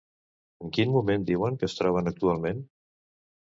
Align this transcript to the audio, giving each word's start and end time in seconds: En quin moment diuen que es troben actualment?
En 0.67 0.71
quin 0.77 0.95
moment 0.95 1.27
diuen 1.29 1.59
que 1.61 1.69
es 1.69 1.77
troben 1.83 2.13
actualment? 2.15 2.69